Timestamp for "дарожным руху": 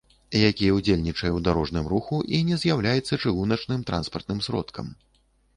1.49-2.15